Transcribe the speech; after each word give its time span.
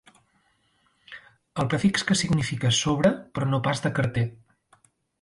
El 1.63 1.69
prefix 1.75 2.07
que 2.09 2.19
significa 2.23 2.75
sobre, 2.81 3.15
però 3.37 3.53
no 3.55 3.63
pas 3.71 3.87
de 3.89 3.97
carter. 4.01 4.29